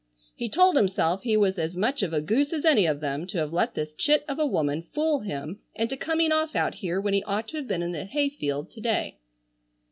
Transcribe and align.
He 0.33 0.49
told 0.49 0.75
himself 0.77 1.21
he 1.21 1.37
was 1.37 1.59
as 1.59 1.77
much 1.77 2.01
of 2.01 2.11
a 2.11 2.21
goose 2.21 2.53
as 2.53 2.65
any 2.65 2.87
of 2.87 3.01
them 3.01 3.27
to 3.27 3.37
have 3.37 3.53
let 3.53 3.75
this 3.75 3.93
chit 3.93 4.25
of 4.27 4.39
a 4.39 4.47
woman 4.47 4.81
fool 4.81 5.19
him 5.19 5.59
into 5.75 5.95
coming 5.95 6.31
off 6.31 6.55
out 6.55 6.73
here 6.73 6.99
when 6.99 7.13
he 7.13 7.21
ought 7.25 7.47
to 7.49 7.57
have 7.57 7.67
been 7.67 7.83
in 7.83 7.91
the 7.91 8.05
hay 8.05 8.29
field 8.31 8.71
to 8.71 8.81
day. 8.81 9.19